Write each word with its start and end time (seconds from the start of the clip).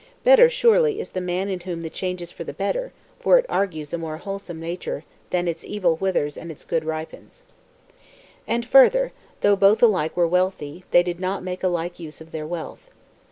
Better, 0.23 0.49
surely, 0.49 0.99
is 0.99 1.11
the 1.11 1.21
man 1.21 1.47
in 1.47 1.59
whom 1.59 1.83
the 1.83 1.89
change 1.91 2.23
is 2.23 2.31
for 2.31 2.43
the 2.43 2.53
better; 2.53 2.91
for 3.19 3.37
it 3.37 3.45
argues 3.47 3.93
a 3.93 3.99
more 3.99 4.17
wholesome 4.17 4.59
nature 4.59 5.03
when 5.29 5.47
its 5.47 5.63
evil 5.63 5.95
withers 5.97 6.37
and 6.37 6.49
its 6.51 6.65
good 6.65 6.83
ripens. 6.83 7.43
|_ 7.89 7.89
And 8.47 8.65
further, 8.65 9.11
though 9.41 9.55
both 9.55 9.83
alike 9.83 10.17
were 10.17 10.25
wealthy, 10.27 10.85
they 10.89 11.03
did 11.03 11.19
not 11.19 11.43
make 11.43 11.61
a 11.63 11.67
like 11.67 11.99
use 11.99 12.19
of 12.19 12.31
their 12.31 12.47
wealth. 12.47 12.89